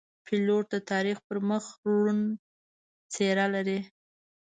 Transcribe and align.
پیلوټ 0.25 0.65
د 0.73 0.75
تاریخ 0.91 1.17
پر 1.27 1.37
مخ 1.49 1.63
روڼ 1.87 2.07
څېره 3.13 3.45
لري. 3.55 3.79